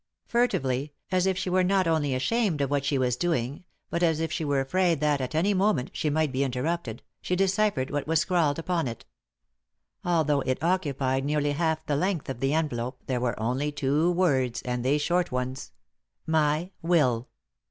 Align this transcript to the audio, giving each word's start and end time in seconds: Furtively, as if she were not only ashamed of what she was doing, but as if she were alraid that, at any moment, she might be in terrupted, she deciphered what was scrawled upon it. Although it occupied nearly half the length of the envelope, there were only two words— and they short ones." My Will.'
Furtively, 0.25 0.95
as 1.11 1.27
if 1.27 1.37
she 1.37 1.51
were 1.51 1.63
not 1.63 1.85
only 1.85 2.15
ashamed 2.15 2.59
of 2.59 2.71
what 2.71 2.83
she 2.83 2.97
was 2.97 3.15
doing, 3.15 3.65
but 3.91 4.01
as 4.01 4.19
if 4.19 4.31
she 4.31 4.43
were 4.43 4.65
alraid 4.65 4.99
that, 4.99 5.21
at 5.21 5.35
any 5.35 5.53
moment, 5.53 5.91
she 5.93 6.09
might 6.09 6.31
be 6.31 6.41
in 6.41 6.51
terrupted, 6.51 7.01
she 7.21 7.35
deciphered 7.35 7.91
what 7.91 8.07
was 8.07 8.19
scrawled 8.19 8.57
upon 8.57 8.87
it. 8.87 9.05
Although 10.03 10.41
it 10.41 10.63
occupied 10.63 11.23
nearly 11.23 11.51
half 11.51 11.85
the 11.85 11.95
length 11.95 12.29
of 12.29 12.39
the 12.39 12.51
envelope, 12.51 13.03
there 13.05 13.21
were 13.21 13.39
only 13.39 13.71
two 13.71 14.11
words— 14.11 14.59
and 14.65 14.83
they 14.83 14.97
short 14.97 15.31
ones." 15.31 15.71
My 16.39 16.71
Will.' 16.81 17.29